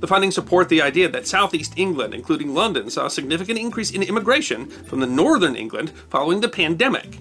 The 0.00 0.06
findings 0.06 0.34
support 0.34 0.68
the 0.68 0.80
idea 0.80 1.08
that 1.08 1.26
southeast 1.26 1.74
England, 1.76 2.14
including 2.14 2.54
London, 2.54 2.88
saw 2.88 3.06
a 3.06 3.10
significant 3.10 3.58
increase 3.58 3.90
in 3.90 4.02
immigration 4.02 4.66
from 4.66 5.00
the 5.00 5.06
northern 5.06 5.56
England 5.56 5.90
following 6.08 6.40
the 6.40 6.48
pandemic. 6.48 7.18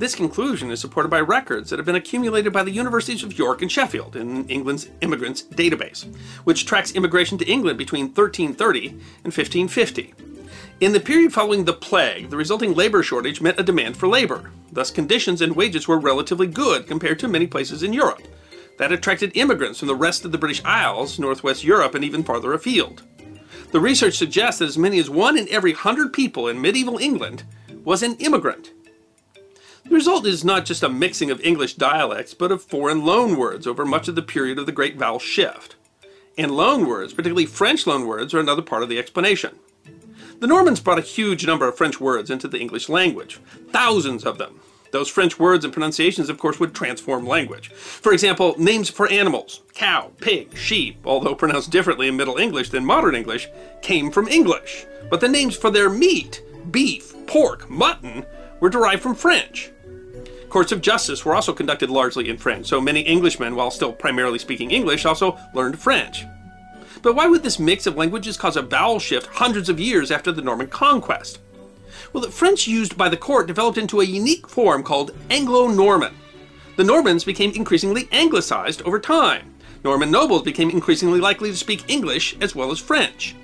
This 0.00 0.14
conclusion 0.14 0.70
is 0.70 0.80
supported 0.80 1.10
by 1.10 1.20
records 1.20 1.68
that 1.68 1.78
have 1.78 1.84
been 1.84 1.94
accumulated 1.94 2.54
by 2.54 2.62
the 2.62 2.70
Universities 2.70 3.22
of 3.22 3.38
York 3.38 3.60
and 3.60 3.70
Sheffield 3.70 4.16
in 4.16 4.48
England's 4.48 4.88
Immigrants 5.02 5.42
Database, 5.42 6.06
which 6.44 6.64
tracks 6.64 6.92
immigration 6.92 7.36
to 7.36 7.46
England 7.46 7.76
between 7.76 8.06
1330 8.06 8.88
and 8.88 8.98
1550. 9.24 10.14
In 10.80 10.92
the 10.92 11.00
period 11.00 11.34
following 11.34 11.66
the 11.66 11.74
plague, 11.74 12.30
the 12.30 12.38
resulting 12.38 12.74
labor 12.74 13.02
shortage 13.02 13.42
meant 13.42 13.60
a 13.60 13.62
demand 13.62 13.94
for 13.94 14.08
labor. 14.08 14.50
Thus, 14.72 14.90
conditions 14.90 15.42
and 15.42 15.54
wages 15.54 15.86
were 15.86 15.98
relatively 15.98 16.46
good 16.46 16.86
compared 16.86 17.18
to 17.18 17.28
many 17.28 17.46
places 17.46 17.82
in 17.82 17.92
Europe. 17.92 18.22
That 18.78 18.92
attracted 18.92 19.36
immigrants 19.36 19.80
from 19.80 19.88
the 19.88 19.94
rest 19.94 20.24
of 20.24 20.32
the 20.32 20.38
British 20.38 20.64
Isles, 20.64 21.18
Northwest 21.18 21.62
Europe, 21.62 21.94
and 21.94 22.02
even 22.02 22.24
farther 22.24 22.54
afield. 22.54 23.02
The 23.70 23.80
research 23.80 24.16
suggests 24.16 24.60
that 24.60 24.64
as 24.68 24.78
many 24.78 24.98
as 24.98 25.10
one 25.10 25.36
in 25.36 25.46
every 25.50 25.74
hundred 25.74 26.14
people 26.14 26.48
in 26.48 26.58
medieval 26.58 26.96
England 26.96 27.42
was 27.84 28.02
an 28.02 28.14
immigrant. 28.14 28.72
The 29.84 29.94
result 29.94 30.26
is 30.26 30.44
not 30.44 30.66
just 30.66 30.82
a 30.82 30.88
mixing 30.88 31.30
of 31.30 31.40
English 31.40 31.74
dialects, 31.74 32.34
but 32.34 32.52
of 32.52 32.62
foreign 32.62 33.02
loanwords 33.02 33.66
over 33.66 33.84
much 33.84 34.08
of 34.08 34.14
the 34.14 34.22
period 34.22 34.58
of 34.58 34.66
the 34.66 34.72
Great 34.72 34.96
Vowel 34.96 35.18
Shift. 35.18 35.76
And 36.36 36.52
loanwords, 36.52 37.10
particularly 37.10 37.46
French 37.46 37.84
loanwords, 37.84 38.32
are 38.34 38.40
another 38.40 38.62
part 38.62 38.82
of 38.82 38.88
the 38.88 38.98
explanation. 38.98 39.58
The 40.38 40.46
Normans 40.46 40.80
brought 40.80 40.98
a 40.98 41.02
huge 41.02 41.46
number 41.46 41.68
of 41.68 41.76
French 41.76 42.00
words 42.00 42.30
into 42.30 42.48
the 42.48 42.58
English 42.58 42.88
language, 42.88 43.40
thousands 43.70 44.24
of 44.24 44.38
them. 44.38 44.60
Those 44.90 45.08
French 45.08 45.38
words 45.38 45.64
and 45.64 45.72
pronunciations, 45.72 46.28
of 46.28 46.38
course, 46.38 46.58
would 46.58 46.74
transform 46.74 47.26
language. 47.26 47.68
For 47.68 48.12
example, 48.12 48.54
names 48.58 48.90
for 48.90 49.06
animals, 49.08 49.62
cow, 49.74 50.10
pig, 50.20 50.56
sheep, 50.56 50.98
although 51.04 51.34
pronounced 51.34 51.70
differently 51.70 52.08
in 52.08 52.16
Middle 52.16 52.38
English 52.38 52.70
than 52.70 52.84
modern 52.84 53.14
English, 53.14 53.48
came 53.82 54.10
from 54.10 54.28
English. 54.28 54.86
But 55.08 55.20
the 55.20 55.28
names 55.28 55.56
for 55.56 55.70
their 55.70 55.90
meat, 55.90 56.42
beef, 56.70 57.14
pork, 57.26 57.70
mutton, 57.70 58.24
were 58.60 58.70
derived 58.70 59.02
from 59.02 59.14
French. 59.14 59.70
Courts 60.48 60.72
of 60.72 60.82
justice 60.82 61.24
were 61.24 61.34
also 61.34 61.52
conducted 61.52 61.90
largely 61.90 62.28
in 62.28 62.36
French, 62.36 62.66
so 62.66 62.80
many 62.80 63.06
Englishmen, 63.06 63.54
while 63.54 63.70
still 63.70 63.92
primarily 63.92 64.38
speaking 64.38 64.70
English, 64.70 65.04
also 65.04 65.38
learned 65.54 65.78
French. 65.78 66.24
But 67.02 67.14
why 67.14 67.26
would 67.28 67.42
this 67.42 67.58
mix 67.58 67.86
of 67.86 67.96
languages 67.96 68.36
cause 68.36 68.56
a 68.56 68.62
vowel 68.62 68.98
shift 68.98 69.26
hundreds 69.26 69.68
of 69.68 69.80
years 69.80 70.10
after 70.10 70.32
the 70.32 70.42
Norman 70.42 70.66
conquest? 70.66 71.38
Well, 72.12 72.22
the 72.22 72.30
French 72.30 72.66
used 72.66 72.96
by 72.96 73.08
the 73.08 73.16
court 73.16 73.46
developed 73.46 73.78
into 73.78 74.00
a 74.00 74.04
unique 74.04 74.48
form 74.48 74.82
called 74.82 75.14
Anglo 75.30 75.68
Norman. 75.68 76.14
The 76.76 76.84
Normans 76.84 77.24
became 77.24 77.52
increasingly 77.52 78.08
anglicized 78.10 78.82
over 78.82 78.98
time. 78.98 79.54
Norman 79.84 80.10
nobles 80.10 80.42
became 80.42 80.70
increasingly 80.70 81.20
likely 81.20 81.50
to 81.50 81.56
speak 81.56 81.88
English 81.88 82.36
as 82.40 82.54
well 82.54 82.70
as 82.70 82.78
French. 82.78 83.34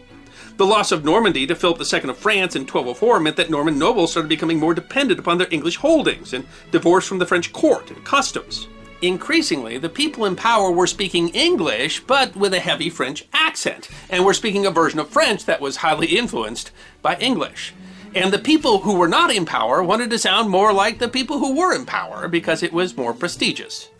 The 0.57 0.65
loss 0.65 0.91
of 0.91 1.05
Normandy 1.05 1.47
to 1.49 1.55
Philip 1.55 1.81
II 1.81 2.09
of 2.09 2.17
France 2.17 2.57
in 2.57 2.63
1204 2.63 3.21
meant 3.21 3.37
that 3.37 3.51
Norman 3.51 3.79
nobles 3.79 4.13
started 4.13 4.31
becoming 4.31 4.59
more 4.59 4.73
dependent 4.73 5.21
upon 5.21 5.37
their 5.37 5.49
English 5.51 5.77
holdings 5.77 6.33
and 6.33 6.47
divorced 6.71 7.09
from 7.09 7.19
the 7.19 7.27
French 7.27 7.53
court 7.53 7.90
and 7.90 8.03
customs. 8.07 8.66
Increasingly, 9.03 9.77
the 9.77 9.90
people 9.90 10.25
in 10.25 10.35
power 10.35 10.71
were 10.71 10.87
speaking 10.87 11.29
English, 11.29 12.01
but 12.01 12.35
with 12.35 12.55
a 12.55 12.61
heavy 12.61 12.88
French 12.88 13.27
accent, 13.35 13.90
and 14.09 14.25
were 14.25 14.33
speaking 14.33 14.64
a 14.64 14.71
version 14.71 14.99
of 14.99 15.11
French 15.11 15.45
that 15.45 15.61
was 15.61 15.77
highly 15.77 16.16
influenced 16.16 16.71
by 17.03 17.16
English. 17.16 17.75
And 18.14 18.33
the 18.33 18.38
people 18.38 18.79
who 18.79 18.97
were 18.97 19.09
not 19.09 19.31
in 19.31 19.45
power 19.45 19.83
wanted 19.83 20.09
to 20.09 20.19
sound 20.19 20.49
more 20.49 20.73
like 20.73 20.99
the 20.99 21.09
people 21.09 21.38
who 21.38 21.55
were 21.55 21.75
in 21.75 21.85
power 21.85 22.29
because 22.29 22.62
it 22.62 22.73
was 22.73 22.97
more 22.97 23.12
prestigious. 23.12 23.90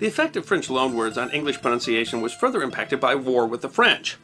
The 0.00 0.08
effect 0.08 0.36
of 0.36 0.44
French 0.44 0.66
loanwords 0.66 1.16
on 1.16 1.30
English 1.30 1.62
pronunciation 1.62 2.20
was 2.20 2.34
further 2.34 2.60
impacted 2.60 2.98
by 2.98 3.14
war 3.14 3.46
with 3.46 3.62
the 3.62 3.68
French. 3.68 4.16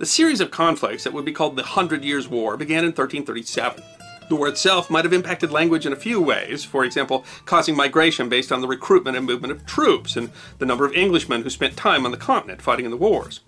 The 0.00 0.06
series 0.06 0.40
of 0.40 0.50
conflicts 0.50 1.04
that 1.04 1.12
would 1.12 1.26
be 1.26 1.32
called 1.32 1.56
the 1.56 1.62
Hundred 1.62 2.02
Years' 2.04 2.26
War 2.26 2.56
began 2.56 2.84
in 2.84 2.92
1337. 2.92 3.84
The 4.30 4.34
war 4.34 4.48
itself 4.48 4.88
might 4.88 5.04
have 5.04 5.12
impacted 5.12 5.50
language 5.50 5.84
in 5.84 5.92
a 5.92 5.96
few 5.96 6.22
ways, 6.22 6.64
for 6.64 6.86
example, 6.86 7.26
causing 7.44 7.76
migration 7.76 8.30
based 8.30 8.50
on 8.50 8.62
the 8.62 8.66
recruitment 8.66 9.18
and 9.18 9.26
movement 9.26 9.52
of 9.52 9.66
troops 9.66 10.16
and 10.16 10.30
the 10.56 10.64
number 10.64 10.86
of 10.86 10.94
Englishmen 10.94 11.42
who 11.42 11.50
spent 11.50 11.76
time 11.76 12.06
on 12.06 12.12
the 12.12 12.16
continent 12.16 12.62
fighting 12.62 12.86
in 12.86 12.90
the 12.90 12.96
wars. 12.96 13.40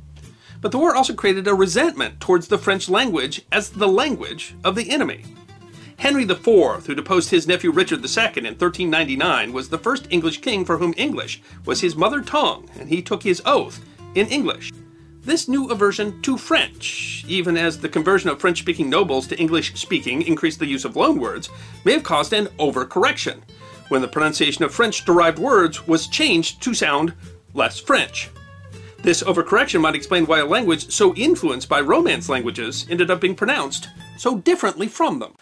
But 0.61 0.73
the 0.73 0.79
war 0.79 0.95
also 0.95 1.15
created 1.15 1.49
a 1.49 1.55
resentment 1.55 2.21
towards 2.21 2.49
the 2.49 2.59
French 2.59 2.87
language 2.91 3.41
as 3.51 3.71
the 3.71 3.89
language 3.89 4.55
of 4.63 4.75
the 4.75 4.91
enemy. 4.91 5.25
Henry 5.97 6.25
IV, 6.25 6.85
who 6.85 6.95
deposed 6.95 7.31
his 7.31 7.47
nephew 7.47 7.71
Richard 7.71 8.05
II 8.05 8.45
in 8.47 8.59
1399, 8.59 9.55
was 9.55 9.71
the 9.71 9.79
first 9.79 10.07
English 10.11 10.43
king 10.43 10.67
for 10.67 10.77
whom 10.77 10.93
English 10.99 11.41
was 11.65 11.81
his 11.81 11.97
mother 11.97 12.21
tongue, 12.21 12.69
and 12.79 12.91
he 12.91 13.01
took 13.01 13.23
his 13.23 13.41
oath 13.47 13.83
in 14.15 14.27
English. 14.27 14.71
This 15.25 15.47
new 15.47 15.71
aversion 15.71 16.21
to 16.23 16.37
French, 16.37 17.25
even 17.29 17.57
as 17.57 17.79
the 17.79 17.89
conversion 17.89 18.29
of 18.29 18.41
French 18.41 18.59
speaking 18.59 18.91
nobles 18.91 19.29
to 19.29 19.39
English 19.39 19.75
speaking 19.81 20.23
increased 20.23 20.59
the 20.59 20.67
use 20.67 20.85
of 20.85 20.95
loanwords, 20.95 21.49
may 21.85 21.93
have 21.93 22.03
caused 22.03 22.33
an 22.33 22.47
overcorrection, 22.59 23.41
when 23.87 24.03
the 24.03 24.09
pronunciation 24.09 24.65
of 24.65 24.75
French 24.75 25.05
derived 25.05 25.39
words 25.39 25.87
was 25.87 26.09
changed 26.09 26.61
to 26.63 26.75
sound 26.75 27.15
less 27.55 27.79
French. 27.79 28.31
This 29.05 29.23
overcorrection 29.23 29.81
might 29.81 29.95
explain 29.95 30.27
why 30.27 30.41
a 30.41 30.45
language 30.45 30.91
so 30.91 31.15
influenced 31.15 31.69
by 31.69 31.81
Romance 31.81 32.29
languages 32.29 32.85
ended 32.91 33.09
up 33.09 33.21
being 33.21 33.37
pronounced 33.37 33.91
so 34.19 34.39
differently 34.39 34.89
from 34.89 35.21
them. 35.21 35.35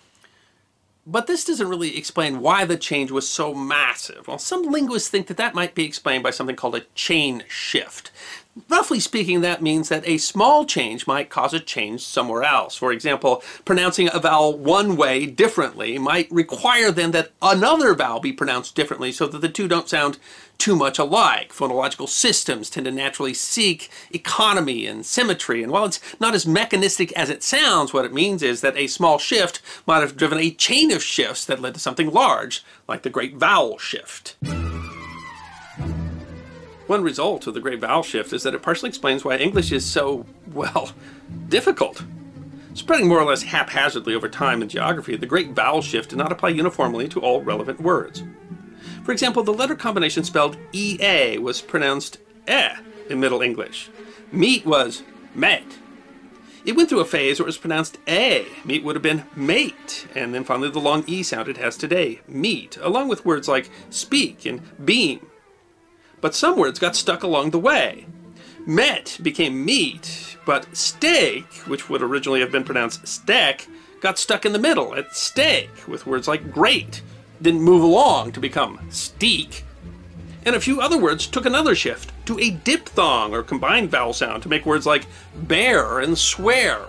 But 1.06 1.26
this 1.26 1.44
doesn't 1.44 1.68
really 1.68 1.96
explain 1.96 2.40
why 2.40 2.66
the 2.66 2.76
change 2.76 3.10
was 3.10 3.26
so 3.26 3.54
massive. 3.54 4.28
Well, 4.28 4.38
some 4.38 4.70
linguists 4.70 5.08
think 5.08 5.26
that 5.28 5.38
that 5.38 5.54
might 5.54 5.74
be 5.74 5.86
explained 5.86 6.22
by 6.22 6.30
something 6.30 6.56
called 6.56 6.74
a 6.74 6.84
chain 6.94 7.44
shift. 7.48 8.10
Roughly 8.68 9.00
speaking, 9.00 9.40
that 9.40 9.62
means 9.62 9.88
that 9.88 10.06
a 10.06 10.18
small 10.18 10.64
change 10.64 11.06
might 11.06 11.30
cause 11.30 11.54
a 11.54 11.60
change 11.60 12.02
somewhere 12.02 12.42
else. 12.42 12.76
For 12.76 12.92
example, 12.92 13.42
pronouncing 13.64 14.08
a 14.12 14.18
vowel 14.18 14.56
one 14.56 14.96
way 14.96 15.26
differently 15.26 15.98
might 15.98 16.30
require 16.30 16.90
then 16.90 17.10
that 17.12 17.30
another 17.42 17.94
vowel 17.94 18.20
be 18.20 18.32
pronounced 18.32 18.74
differently 18.74 19.12
so 19.12 19.26
that 19.26 19.40
the 19.40 19.48
two 19.48 19.68
don't 19.68 19.88
sound 19.88 20.18
too 20.58 20.76
much 20.76 20.98
alike. 20.98 21.52
Phonological 21.52 22.08
systems 22.08 22.68
tend 22.68 22.84
to 22.84 22.92
naturally 22.92 23.34
seek 23.34 23.88
economy 24.12 24.86
and 24.86 25.06
symmetry, 25.06 25.62
and 25.62 25.72
while 25.72 25.86
it's 25.86 26.00
not 26.20 26.34
as 26.34 26.46
mechanistic 26.46 27.12
as 27.12 27.30
it 27.30 27.42
sounds, 27.42 27.92
what 27.92 28.04
it 28.04 28.12
means 28.12 28.42
is 28.42 28.60
that 28.60 28.76
a 28.76 28.86
small 28.86 29.18
shift 29.18 29.62
might 29.86 30.00
have 30.00 30.16
driven 30.16 30.38
a 30.38 30.50
chain 30.50 30.92
of 30.92 31.02
shifts 31.02 31.44
that 31.46 31.60
led 31.60 31.74
to 31.74 31.80
something 31.80 32.10
large, 32.10 32.62
like 32.86 33.02
the 33.02 33.10
Great 33.10 33.36
Vowel 33.36 33.78
Shift. 33.78 34.36
One 36.90 37.04
result 37.04 37.46
of 37.46 37.54
the 37.54 37.60
Great 37.60 37.78
Vowel 37.78 38.02
Shift 38.02 38.32
is 38.32 38.42
that 38.42 38.52
it 38.52 38.62
partially 38.62 38.88
explains 38.88 39.24
why 39.24 39.36
English 39.36 39.70
is 39.70 39.86
so, 39.86 40.26
well, 40.52 40.90
difficult. 41.48 42.02
Spreading 42.74 43.06
more 43.06 43.20
or 43.20 43.24
less 43.24 43.44
haphazardly 43.44 44.12
over 44.12 44.28
time 44.28 44.60
and 44.60 44.68
geography, 44.68 45.14
the 45.14 45.24
Great 45.24 45.50
Vowel 45.50 45.82
Shift 45.82 46.10
did 46.10 46.18
not 46.18 46.32
apply 46.32 46.48
uniformly 46.48 47.06
to 47.10 47.20
all 47.20 47.42
relevant 47.42 47.80
words. 47.80 48.24
For 49.04 49.12
example, 49.12 49.44
the 49.44 49.52
letter 49.52 49.76
combination 49.76 50.24
spelled 50.24 50.56
EA 50.72 51.38
was 51.38 51.62
pronounced 51.62 52.18
eh 52.48 52.74
in 53.08 53.20
Middle 53.20 53.40
English. 53.40 53.88
Meat 54.32 54.66
was 54.66 55.04
met. 55.32 55.78
It 56.64 56.74
went 56.74 56.88
through 56.88 56.98
a 56.98 57.04
phase 57.04 57.38
where 57.38 57.44
it 57.44 57.54
was 57.54 57.56
pronounced 57.56 57.98
a. 58.08 58.48
Meat 58.64 58.82
would 58.82 58.96
have 58.96 59.02
been 59.02 59.22
mate. 59.36 60.08
And 60.16 60.34
then 60.34 60.42
finally 60.42 60.70
the 60.70 60.80
long 60.80 61.04
E 61.06 61.22
sound 61.22 61.46
it 61.46 61.58
has 61.58 61.76
today, 61.76 62.20
meat, 62.26 62.78
along 62.82 63.06
with 63.06 63.24
words 63.24 63.46
like 63.46 63.70
speak 63.90 64.44
and 64.44 64.60
beam 64.84 65.30
but 66.20 66.34
some 66.34 66.56
words 66.56 66.78
got 66.78 66.96
stuck 66.96 67.22
along 67.22 67.50
the 67.50 67.58
way. 67.58 68.06
Met 68.66 69.18
became 69.22 69.64
meat, 69.64 70.36
but 70.44 70.66
steak, 70.76 71.46
which 71.66 71.88
would 71.88 72.02
originally 72.02 72.40
have 72.40 72.52
been 72.52 72.64
pronounced 72.64 73.06
steak, 73.08 73.68
got 74.00 74.18
stuck 74.18 74.44
in 74.44 74.52
the 74.52 74.58
middle 74.58 74.94
at 74.94 75.14
steak, 75.14 75.70
with 75.88 76.06
words 76.06 76.28
like 76.28 76.52
great, 76.52 77.02
didn't 77.40 77.62
move 77.62 77.82
along 77.82 78.32
to 78.32 78.40
become 78.40 78.78
steak. 78.90 79.64
And 80.44 80.56
a 80.56 80.60
few 80.60 80.80
other 80.80 80.98
words 80.98 81.26
took 81.26 81.44
another 81.44 81.74
shift 81.74 82.12
to 82.26 82.38
a 82.38 82.50
diphthong 82.50 83.34
or 83.34 83.42
combined 83.42 83.90
vowel 83.90 84.12
sound 84.12 84.42
to 84.42 84.48
make 84.48 84.64
words 84.64 84.86
like 84.86 85.06
bear 85.34 86.00
and 86.00 86.16
swear. 86.16 86.86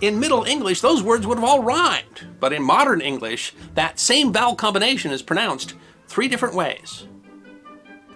In 0.00 0.20
Middle 0.20 0.44
English, 0.44 0.80
those 0.80 1.02
words 1.02 1.26
would 1.26 1.38
have 1.38 1.48
all 1.48 1.62
rhymed, 1.62 2.26
but 2.40 2.52
in 2.52 2.62
modern 2.62 3.00
English, 3.00 3.54
that 3.74 3.98
same 3.98 4.32
vowel 4.32 4.54
combination 4.54 5.12
is 5.12 5.22
pronounced 5.22 5.74
three 6.08 6.28
different 6.28 6.54
ways. 6.54 7.06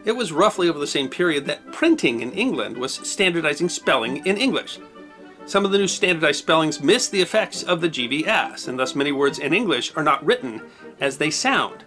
It 0.09 0.17
was 0.17 0.33
roughly 0.33 0.71
over 0.71 0.79
the 0.79 0.87
same 0.87 1.07
period 1.07 1.45
that 1.45 1.71
printing 1.71 2.21
in 2.23 2.33
England 2.33 2.79
was 2.79 2.95
standardizing 3.07 3.69
spelling 3.69 4.25
in 4.25 4.39
English. 4.39 4.79
Some 5.45 5.67
of 5.67 5.71
the 5.71 5.77
new 5.77 5.87
standardized 5.87 6.39
spellings 6.39 6.83
miss 6.83 7.09
the 7.09 7.21
effects 7.21 7.63
of 7.63 7.83
the 7.83 7.91
GVS, 7.91 8.69
and 8.69 8.79
thus 8.79 8.95
many 8.95 9.13
words 9.13 9.39
in 9.39 9.53
English 9.53 9.95
are 9.97 10.03
not 10.03 10.25
written 10.25 10.63
as 10.99 11.19
they 11.19 11.31
sound. 11.31 11.85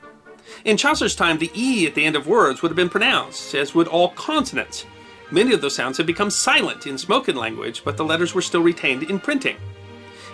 In 0.65 0.77
Chaucer's 0.77 1.15
time, 1.15 1.39
the 1.39 1.49
E 1.55 1.87
at 1.87 1.95
the 1.95 2.05
end 2.05 2.15
of 2.15 2.27
words 2.27 2.61
would 2.61 2.69
have 2.69 2.75
been 2.75 2.89
pronounced, 2.89 3.55
as 3.55 3.73
would 3.73 3.87
all 3.87 4.09
consonants. 4.09 4.85
Many 5.31 5.51
of 5.51 5.61
those 5.61 5.73
sounds 5.73 5.97
had 5.97 6.05
become 6.05 6.29
silent 6.29 6.85
in 6.85 6.99
spoken 6.99 7.35
language, 7.35 7.81
but 7.83 7.97
the 7.97 8.05
letters 8.05 8.35
were 8.35 8.43
still 8.43 8.61
retained 8.61 9.01
in 9.01 9.19
printing. 9.19 9.57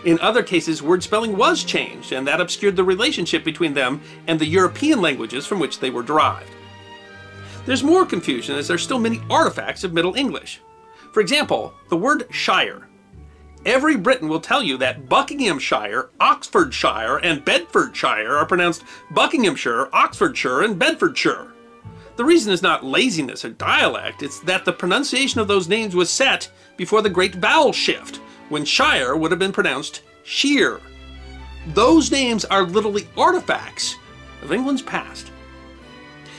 In 0.04 0.19
other 0.19 0.43
cases, 0.43 0.84
word 0.84 1.04
spelling 1.04 1.38
was 1.38 1.63
changed, 1.63 2.12
and 2.12 2.28
that 2.28 2.41
obscured 2.41 2.76
the 2.76 2.84
relationship 2.84 3.45
between 3.45 3.76
them 3.76 4.02
and 4.28 4.38
the 4.38 4.45
European 4.45 5.02
languages 5.02 5.47
from 5.47 5.60
which 5.60 5.80
they 5.80 5.89
were 5.89 6.04
derived. 6.04 6.52
There's 7.67 7.84
more 7.84 8.06
confusion 8.06 8.56
as 8.56 8.67
there's 8.67 8.82
still 8.82 8.97
many 8.97 9.21
artifacts 9.30 9.84
of 9.84 9.93
Middle 9.93 10.15
English. 10.15 10.62
For 11.12 11.19
example, 11.19 11.73
the 11.89 11.97
word 11.97 12.25
shire 12.32 12.88
Every 13.65 13.97
Briton 13.97 14.30
will 14.30 14.39
tell 14.39 14.63
you 14.63 14.77
that 14.77 15.10
Buckinghamshire, 15.10 16.12
Oxfordshire, 16.21 17.17
and 17.17 17.43
Bedfordshire 17.43 18.38
are 18.38 18.45
pronounced 18.45 18.86
Buckinghamshire, 19.12 19.89
Oxfordshire, 19.91 20.62
and 20.62 20.80
Bedfordshire. 20.80 21.51
The 22.15 22.23
reason 22.23 22.53
is 22.53 22.62
not 22.62 22.86
laziness 22.86 23.43
or 23.43 23.49
dialect, 23.49 24.23
it's 24.23 24.39
that 24.41 24.63
the 24.63 24.71
pronunciation 24.71 25.41
of 25.41 25.49
those 25.49 25.67
names 25.67 25.93
was 25.93 26.10
set 26.10 26.49
before 26.77 27.01
the 27.01 27.10
great 27.10 27.36
vowel 27.36 27.73
shift, 27.73 28.21
when 28.47 28.63
shire 28.63 29.17
would 29.17 29.32
have 29.32 29.39
been 29.39 29.51
pronounced 29.51 30.01
sheer. 30.23 30.80
Those 31.73 32.10
names 32.10 32.45
are 32.45 32.63
literally 32.63 33.10
artifacts 33.17 33.97
of 34.41 34.53
England's 34.53 34.82
past. 34.82 35.32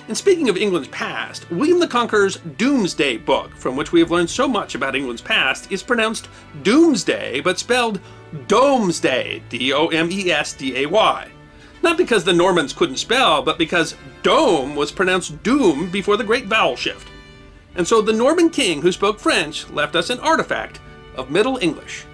And 0.09 0.17
speaking 0.17 0.49
of 0.49 0.57
England's 0.57 0.89
past, 0.89 1.49
William 1.51 1.79
the 1.79 1.87
Conqueror's 1.87 2.39
Doomsday 2.57 3.19
Book, 3.19 3.55
from 3.55 3.77
which 3.77 3.93
we 3.93 4.01
have 4.01 4.11
learned 4.11 4.31
so 4.31 4.49
much 4.49 4.75
about 4.75 4.97
England's 4.97 5.21
past, 5.21 5.71
is 5.71 5.83
pronounced 5.83 6.29
Doomsday, 6.63 7.43
but 7.43 7.59
spelled 7.59 8.01
Domesday, 8.47 9.43
D 9.51 9.71
O 9.75 9.89
M 9.89 10.11
E 10.11 10.31
S 10.31 10.55
D 10.55 10.79
A 10.79 10.87
Y. 10.87 11.31
Not 11.83 11.99
because 11.99 12.25
the 12.25 12.33
Normans 12.33 12.73
couldn't 12.73 12.97
spell, 12.97 13.43
but 13.43 13.59
because 13.59 13.97
dome 14.23 14.75
was 14.75 14.91
pronounced 14.91 15.43
doom 15.43 15.91
before 15.91 16.17
the 16.17 16.25
great 16.25 16.47
vowel 16.47 16.75
shift. 16.75 17.07
And 17.75 17.87
so 17.87 18.01
the 18.01 18.13
Norman 18.13 18.49
king 18.49 18.81
who 18.81 18.93
spoke 18.93 19.21
French 19.21 19.69
left 19.69 19.95
us 19.95 20.09
an 20.09 20.21
artifact 20.21 20.81
of 21.17 21.31
Middle 21.31 21.59
English. 21.59 22.07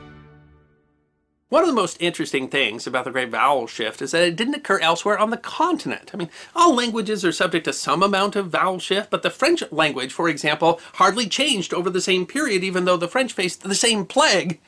One 1.54 1.62
of 1.62 1.68
the 1.68 1.72
most 1.72 2.02
interesting 2.02 2.48
things 2.48 2.84
about 2.84 3.04
the 3.04 3.12
Great 3.12 3.28
Vowel 3.28 3.68
Shift 3.68 4.02
is 4.02 4.10
that 4.10 4.24
it 4.24 4.34
didn't 4.34 4.56
occur 4.56 4.80
elsewhere 4.80 5.16
on 5.16 5.30
the 5.30 5.36
continent. 5.36 6.10
I 6.12 6.16
mean, 6.16 6.28
all 6.56 6.74
languages 6.74 7.24
are 7.24 7.30
subject 7.30 7.66
to 7.66 7.72
some 7.72 8.02
amount 8.02 8.34
of 8.34 8.48
vowel 8.48 8.80
shift, 8.80 9.08
but 9.08 9.22
the 9.22 9.30
French 9.30 9.62
language, 9.70 10.12
for 10.12 10.28
example, 10.28 10.80
hardly 10.94 11.28
changed 11.28 11.72
over 11.72 11.90
the 11.90 12.00
same 12.00 12.26
period, 12.26 12.64
even 12.64 12.86
though 12.86 12.96
the 12.96 13.06
French 13.06 13.32
faced 13.32 13.62
the 13.62 13.76
same 13.76 14.04
plague 14.04 14.58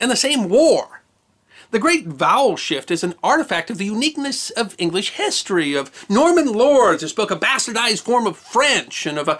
and 0.00 0.10
the 0.10 0.16
same 0.16 0.48
war. 0.48 1.02
The 1.70 1.78
Great 1.78 2.08
Vowel 2.08 2.56
Shift 2.56 2.90
is 2.90 3.04
an 3.04 3.14
artifact 3.22 3.70
of 3.70 3.78
the 3.78 3.84
uniqueness 3.84 4.50
of 4.50 4.74
English 4.76 5.10
history, 5.10 5.74
of 5.74 5.92
Norman 6.08 6.52
lords 6.52 7.02
who 7.02 7.08
spoke 7.08 7.30
a 7.30 7.36
bastardized 7.36 8.00
form 8.00 8.26
of 8.26 8.36
French, 8.36 9.06
and 9.06 9.18
of 9.20 9.28
a 9.28 9.38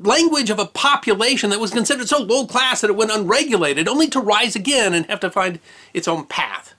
language 0.00 0.50
of 0.50 0.58
a 0.58 0.66
population 0.66 1.50
that 1.50 1.60
was 1.60 1.70
considered 1.70 2.08
so 2.08 2.18
low 2.18 2.46
class 2.46 2.80
that 2.80 2.90
it 2.90 2.96
went 2.96 3.10
unregulated, 3.10 3.88
only 3.88 4.08
to 4.08 4.20
rise 4.20 4.54
again 4.54 4.94
and 4.94 5.06
have 5.06 5.20
to 5.20 5.30
find 5.30 5.58
its 5.92 6.08
own 6.08 6.24
path. 6.24 6.74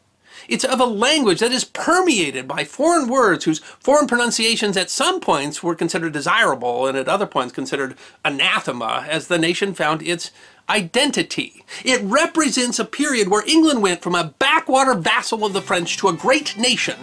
It's 0.48 0.66
of 0.66 0.80
a 0.80 0.86
language 0.86 1.42
that 1.42 1.52
is 1.52 1.64
permeated 1.64 2.48
by 2.48 2.64
foreign 2.64 3.08
words 3.08 3.46
whose 3.46 3.60
foreign 3.60 4.08
pronunciations 4.08 4.76
at 4.78 4.90
some 4.90 5.20
points 5.20 5.62
were 5.62 5.76
considered 5.76 6.14
desirable 6.14 6.88
and 6.88 6.98
at 6.98 7.08
other 7.08 7.28
points 7.28 7.54
considered 7.54 7.96
anathema 8.26 9.06
as 9.08 9.28
the 9.28 9.38
nation 9.38 9.76
found 9.76 10.02
its 10.02 10.32
identity. 10.68 11.64
It 11.86 12.02
represents 12.02 12.80
a 12.80 12.86
period 12.86 13.30
where 13.30 13.48
England 13.48 13.84
went 13.84 14.02
from 14.02 14.16
a 14.16 14.34
backwater 14.40 14.96
vassal 14.96 15.46
of 15.46 15.54
the 15.54 15.62
French 15.62 15.98
to 15.98 16.08
a 16.08 16.14
great 16.14 16.58
nation 16.58 16.98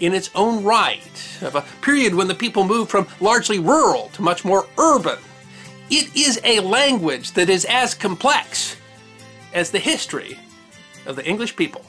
in 0.00 0.12
its 0.12 0.30
own 0.34 0.64
right, 0.64 1.38
of 1.42 1.54
a 1.54 1.64
period 1.82 2.14
when 2.14 2.26
the 2.26 2.34
people 2.34 2.64
moved 2.64 2.90
from 2.90 3.06
largely 3.20 3.58
rural 3.58 4.08
to 4.14 4.22
much 4.22 4.44
more 4.44 4.66
urban 4.78 5.18
it 5.90 6.14
is 6.16 6.40
a 6.44 6.60
language 6.60 7.32
that 7.32 7.50
is 7.50 7.64
as 7.64 7.94
complex 7.94 8.76
as 9.52 9.70
the 9.70 9.78
history 9.78 10.38
of 11.06 11.16
the 11.16 11.26
English 11.26 11.56
people. 11.56 11.84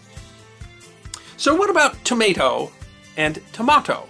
So, 1.37 1.55
what 1.55 1.69
about 1.69 2.03
tomato 2.03 2.71
and 3.17 3.39
tomato? 3.53 4.07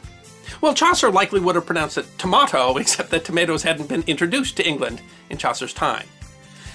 Well, 0.61 0.73
Chaucer 0.73 1.11
likely 1.11 1.39
would 1.39 1.55
have 1.55 1.65
pronounced 1.65 1.97
it 1.97 2.17
tomato, 2.17 2.77
except 2.77 3.09
that 3.11 3.25
tomatoes 3.25 3.63
hadn't 3.63 3.89
been 3.89 4.03
introduced 4.07 4.57
to 4.57 4.67
England 4.67 5.01
in 5.29 5.37
Chaucer's 5.37 5.73
time. 5.73 6.07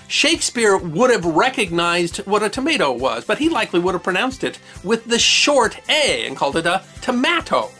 Shakespeare 0.09 0.77
would 0.77 1.11
have 1.11 1.25
recognized 1.25 2.19
what 2.19 2.43
a 2.43 2.49
tomato 2.49 2.93
was, 2.93 3.25
but 3.25 3.39
he 3.39 3.49
likely 3.49 3.81
would 3.81 3.95
have 3.95 4.05
pronounced 4.05 4.45
it 4.45 4.59
with 4.85 5.05
the 5.05 5.19
short 5.19 5.81
A 5.89 6.27
and 6.27 6.37
called 6.37 6.57
it 6.57 6.67
a 6.67 6.85
tomato. 7.01 7.71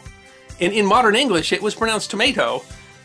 And 0.59 0.73
in 0.73 0.85
modern 0.85 1.15
English, 1.15 1.53
it 1.53 1.61
was 1.61 1.75
pronounced 1.75 2.09
tomato 2.09 2.59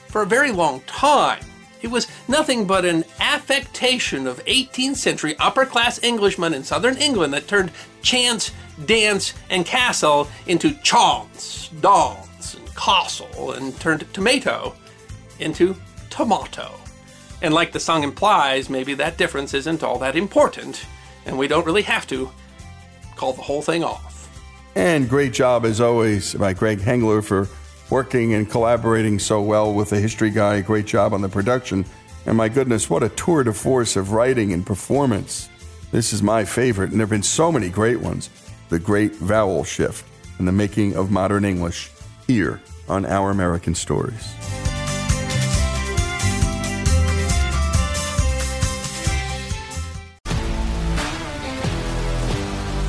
for 0.09 0.23
a 0.23 0.27
very 0.27 0.51
long 0.51 0.81
time. 0.87 1.45
It 1.83 1.91
was 1.91 2.07
nothing 2.29 2.67
but 2.67 2.85
an 2.85 3.05
affectation 3.19 4.27
of 4.27 4.45
18th 4.45 4.97
century 4.97 5.35
upper 5.39 5.67
class 5.67 6.03
Englishmen 6.03 6.55
in 6.55 6.63
southern 6.63 6.97
England 6.97 7.35
that 7.35 7.49
turned 7.49 7.73
chance, 8.03 8.53
dance, 8.87 9.35
and 9.51 9.67
castle 9.67 10.29
into 10.47 10.75
chance, 10.83 11.69
dance, 11.81 12.55
and 12.55 12.77
castle, 12.77 13.53
and 13.53 13.79
turned 13.81 14.07
tomato 14.15 14.75
into 15.41 15.77
tomato. 16.09 16.73
And 17.43 17.53
like 17.53 17.73
the 17.73 17.81
song 17.81 18.05
implies, 18.05 18.71
maybe 18.71 18.95
that 18.95 19.19
difference 19.19 19.53
isn't 19.53 19.83
all 19.83 19.99
that 19.99 20.15
important, 20.15 20.87
and 21.27 21.37
we 21.37 21.49
don't 21.49 21.67
really 21.67 21.83
have 21.83 22.07
to 22.07 22.31
call 23.17 23.33
the 23.33 23.43
whole 23.43 23.63
thing 23.63 23.83
off. 23.83 24.29
And 24.77 25.09
great 25.09 25.33
job, 25.33 25.65
as 25.65 25.81
always, 25.81 26.35
by 26.35 26.53
Greg 26.55 26.81
Hengler 26.81 27.23
for 27.23 27.49
working 27.93 28.33
and 28.33 28.49
collaborating 28.51 29.19
so 29.19 29.43
well 29.43 29.75
with 29.75 29.91
the 29.91 30.01
history 30.01 30.31
guy. 30.31 30.63
Great 30.63 30.87
job 30.87 31.13
on 31.13 31.21
the 31.21 31.29
production. 31.29 31.85
And 32.25 32.39
my 32.39 32.49
goodness, 32.49 32.89
what 32.89 33.03
a 33.03 33.11
tour 33.11 33.45
de 33.45 33.53
force 33.53 33.97
of 33.97 34.13
writing 34.13 34.55
and 34.55 34.65
performance. 34.65 35.51
This 35.91 36.15
is 36.15 36.23
my 36.23 36.43
favorite, 36.43 36.91
and 36.91 36.99
there 36.99 37.05
have 37.05 37.11
been 37.11 37.23
so 37.23 37.53
many 37.53 37.69
great 37.69 38.01
ones. 38.01 38.31
The 38.71 38.79
Great 38.79 39.15
Vowel 39.17 39.63
Shift 39.63 40.07
and 40.39 40.49
the 40.49 40.53
Making 40.53 40.97
of 40.97 41.11
Modern 41.11 41.45
English 41.45 41.91
here 42.27 42.63
on 42.89 43.05
Our 43.05 43.31
American 43.31 43.75
Stories. 43.75 44.52